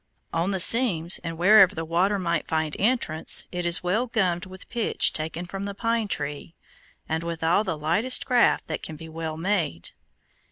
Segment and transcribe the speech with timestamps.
[0.33, 4.67] On the seams, and wherever the water might find entrance, it is well gummed with
[4.67, 6.55] pitch taken from the pine tree,
[7.07, 9.91] and withal the lightest craft that can well be made.